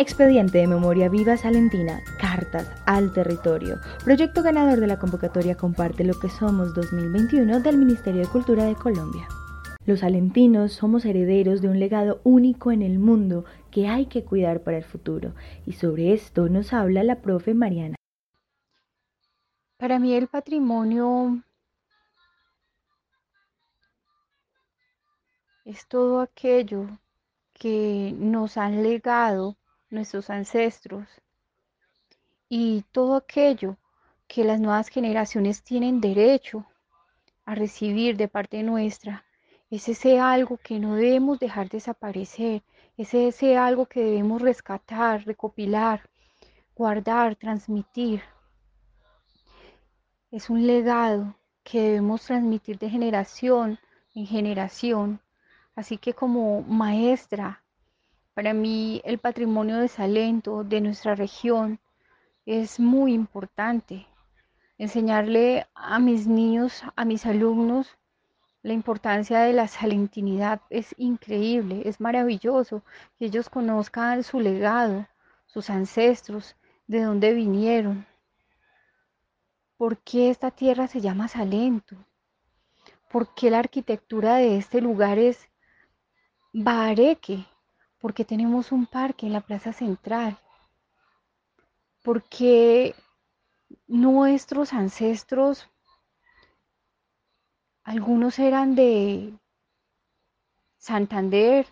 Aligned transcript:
Expediente 0.00 0.56
de 0.56 0.66
Memoria 0.66 1.10
Viva 1.10 1.36
Salentina, 1.36 2.02
Cartas 2.18 2.66
al 2.86 3.12
Territorio, 3.12 3.80
proyecto 4.02 4.42
ganador 4.42 4.80
de 4.80 4.86
la 4.86 4.98
convocatoria 4.98 5.58
Comparte 5.58 6.04
lo 6.04 6.18
que 6.18 6.30
somos 6.30 6.74
2021 6.74 7.60
del 7.60 7.76
Ministerio 7.76 8.22
de 8.22 8.28
Cultura 8.28 8.64
de 8.64 8.74
Colombia. 8.76 9.28
Los 9.84 10.00
salentinos 10.00 10.72
somos 10.72 11.04
herederos 11.04 11.60
de 11.60 11.68
un 11.68 11.78
legado 11.78 12.22
único 12.24 12.72
en 12.72 12.80
el 12.80 12.98
mundo 12.98 13.44
que 13.70 13.88
hay 13.88 14.06
que 14.06 14.24
cuidar 14.24 14.62
para 14.62 14.78
el 14.78 14.84
futuro, 14.84 15.34
y 15.66 15.74
sobre 15.74 16.14
esto 16.14 16.48
nos 16.48 16.72
habla 16.72 17.04
la 17.04 17.20
profe 17.20 17.52
Mariana. 17.52 17.96
Para 19.76 19.98
mí 19.98 20.14
el 20.14 20.28
patrimonio 20.28 21.44
es 25.66 25.86
todo 25.88 26.22
aquello 26.22 26.86
que 27.52 28.14
nos 28.16 28.56
han 28.56 28.82
legado 28.82 29.58
nuestros 29.90 30.30
ancestros 30.30 31.06
y 32.48 32.82
todo 32.92 33.16
aquello 33.16 33.76
que 34.26 34.44
las 34.44 34.60
nuevas 34.60 34.88
generaciones 34.88 35.62
tienen 35.62 36.00
derecho 36.00 36.66
a 37.44 37.54
recibir 37.54 38.16
de 38.16 38.28
parte 38.28 38.62
nuestra. 38.62 39.24
Es 39.70 39.88
ese 39.88 40.18
algo 40.18 40.56
que 40.56 40.78
no 40.78 40.96
debemos 40.96 41.38
dejar 41.38 41.68
desaparecer, 41.68 42.62
es 42.96 43.14
ese 43.14 43.56
algo 43.56 43.86
que 43.86 44.04
debemos 44.04 44.42
rescatar, 44.42 45.24
recopilar, 45.24 46.08
guardar, 46.74 47.36
transmitir. 47.36 48.22
Es 50.30 50.50
un 50.50 50.66
legado 50.66 51.34
que 51.62 51.80
debemos 51.82 52.22
transmitir 52.22 52.78
de 52.78 52.90
generación 52.90 53.78
en 54.14 54.26
generación. 54.26 55.20
Así 55.74 55.98
que 55.98 56.14
como 56.14 56.62
maestra 56.62 57.62
para 58.40 58.54
mí 58.54 59.02
el 59.04 59.18
patrimonio 59.18 59.76
de 59.76 59.88
Salento, 59.88 60.64
de 60.64 60.80
nuestra 60.80 61.14
región, 61.14 61.78
es 62.46 62.80
muy 62.80 63.12
importante. 63.12 64.06
Enseñarle 64.78 65.66
a 65.74 65.98
mis 65.98 66.26
niños, 66.26 66.82
a 66.96 67.04
mis 67.04 67.26
alumnos, 67.26 67.98
la 68.62 68.72
importancia 68.72 69.40
de 69.40 69.52
la 69.52 69.68
salentinidad 69.68 70.62
es 70.70 70.94
increíble, 70.96 71.82
es 71.84 72.00
maravilloso 72.00 72.82
que 73.18 73.26
ellos 73.26 73.50
conozcan 73.50 74.22
su 74.22 74.40
legado, 74.40 75.06
sus 75.44 75.68
ancestros, 75.68 76.56
de 76.86 77.02
dónde 77.02 77.34
vinieron. 77.34 78.06
¿Por 79.76 79.98
qué 79.98 80.30
esta 80.30 80.50
tierra 80.50 80.88
se 80.88 81.02
llama 81.02 81.28
Salento? 81.28 81.94
¿Por 83.10 83.34
qué 83.34 83.50
la 83.50 83.58
arquitectura 83.58 84.36
de 84.36 84.56
este 84.56 84.80
lugar 84.80 85.18
es 85.18 85.46
bareque? 86.54 87.44
Porque 88.00 88.24
tenemos 88.24 88.72
un 88.72 88.86
parque 88.86 89.26
en 89.26 89.32
la 89.32 89.42
plaza 89.42 89.72
central, 89.72 90.38
porque 92.02 92.94
nuestros 93.86 94.72
ancestros, 94.72 95.68
algunos 97.82 98.38
eran 98.38 98.74
de 98.74 99.38
Santander, 100.78 101.66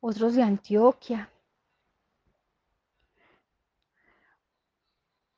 otros 0.00 0.34
de 0.34 0.42
Antioquia, 0.44 1.28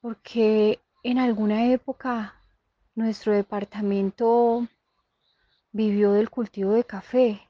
porque 0.02 0.80
en 1.02 1.18
alguna 1.18 1.66
época 1.72 2.34
nuestro 2.94 3.32
departamento 3.32 4.66
vivió 5.72 6.12
del 6.12 6.28
cultivo 6.28 6.72
de 6.72 6.84
café. 6.84 7.49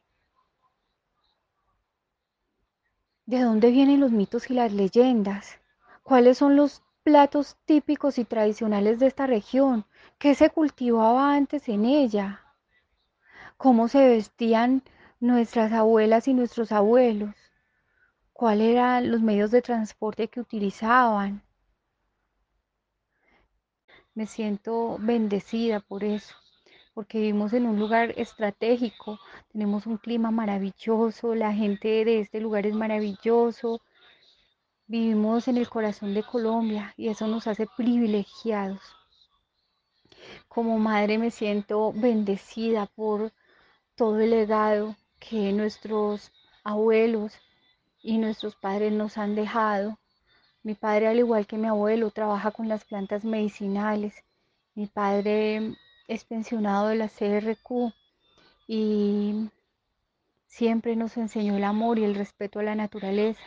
¿De 3.31 3.43
dónde 3.43 3.71
vienen 3.71 4.01
los 4.01 4.11
mitos 4.11 4.51
y 4.51 4.55
las 4.55 4.73
leyendas? 4.73 5.61
¿Cuáles 6.03 6.37
son 6.39 6.57
los 6.57 6.83
platos 7.05 7.57
típicos 7.65 8.19
y 8.19 8.25
tradicionales 8.25 8.99
de 8.99 9.07
esta 9.07 9.29
región? 9.29 9.85
¿Qué 10.19 10.35
se 10.35 10.51
cultivaba 10.51 11.33
antes 11.33 11.69
en 11.69 11.85
ella? 11.85 12.41
¿Cómo 13.57 13.87
se 13.87 14.05
vestían 14.09 14.83
nuestras 15.21 15.71
abuelas 15.71 16.27
y 16.27 16.35
nuestros 16.35 16.73
abuelos? 16.73 17.37
¿Cuáles 18.33 18.71
eran 18.71 19.13
los 19.13 19.21
medios 19.21 19.53
de 19.53 19.63
transporte 19.63 20.27
que 20.27 20.41
utilizaban? 20.41 21.41
Me 24.13 24.27
siento 24.27 24.97
bendecida 24.99 25.79
por 25.79 26.03
eso 26.03 26.35
porque 26.95 27.19
vivimos 27.19 27.53
en 27.53 27.67
un 27.67 27.79
lugar 27.79 28.13
estratégico, 28.17 29.19
tenemos 29.53 29.87
un 29.87 29.97
clima 29.97 30.31
maravilloso, 30.31 31.35
la 31.35 31.53
gente 31.53 32.05
de 32.05 32.21
este 32.21 32.41
lugar 32.41 32.67
es 32.67 32.75
maravilloso, 32.75 33.81
vivimos 34.87 35.49
en 35.49 35.57
el 35.57 35.69
corazón 35.69 36.15
de 36.15 36.23
Colombia 36.23 36.95
y 36.97 37.09
eso 37.09 37.27
nos 37.27 37.47
hace 37.47 37.67
privilegiados. 37.77 38.81
Como 40.49 40.79
madre 40.79 41.19
me 41.19 41.31
siento 41.31 41.93
bendecida 41.93 42.87
por 42.87 43.33
todo 43.95 44.21
el 44.21 44.31
legado 44.31 44.97
que 45.19 45.53
nuestros 45.53 46.33
abuelos 46.65 47.33
y 48.03 48.19
nuestros 48.19 48.57
padres 48.57 48.93
nos 48.93 49.19
han 49.19 49.35
dejado. 49.35 49.99
Mi 50.63 50.75
padre, 50.75 51.09
al 51.09 51.19
igual 51.19 51.47
que 51.47 51.57
mi 51.57 51.69
abuelo, 51.69 52.11
trabaja 52.11 52.51
con 52.51 52.69
las 52.69 52.85
plantas 52.85 53.25
medicinales. 53.25 54.15
Mi 54.75 54.87
padre 54.87 55.75
es 56.11 56.25
pensionado 56.25 56.89
de 56.89 56.97
la 56.97 57.09
CRQ 57.09 57.95
y 58.67 59.49
siempre 60.49 60.97
nos 60.97 61.17
enseñó 61.17 61.57
el 61.57 61.63
amor 61.63 62.01
y 62.01 62.05
el 62.05 62.17
respeto 62.17 62.59
a 62.59 62.65
la 62.65 62.75
naturaleza. 62.75 63.41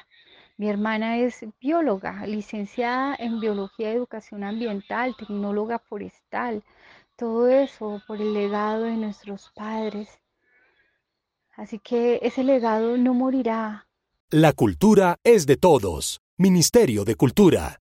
Mi 0.55 0.69
hermana 0.69 1.17
es 1.17 1.45
bióloga, 1.59 2.25
licenciada 2.25 3.17
en 3.19 3.41
biología 3.41 3.91
y 3.91 3.95
educación 3.95 4.45
ambiental, 4.45 5.13
tecnóloga 5.17 5.77
forestal, 5.77 6.63
todo 7.17 7.49
eso 7.49 8.01
por 8.07 8.21
el 8.21 8.33
legado 8.33 8.83
de 8.83 8.95
nuestros 8.95 9.51
padres. 9.53 10.07
Así 11.57 11.79
que 11.79 12.19
ese 12.21 12.45
legado 12.45 12.97
no 12.97 13.13
morirá. 13.13 13.87
La 14.29 14.53
cultura 14.53 15.17
es 15.25 15.45
de 15.45 15.57
todos. 15.57 16.21
Ministerio 16.37 17.03
de 17.03 17.15
Cultura. 17.15 17.81